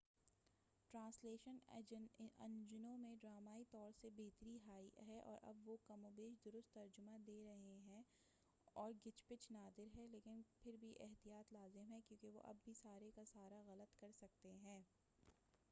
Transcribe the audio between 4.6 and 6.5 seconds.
آئی ہے اور اب وہ کم و بیش